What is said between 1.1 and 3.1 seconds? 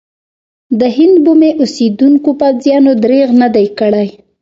بومي اوسېدونکو پوځیانو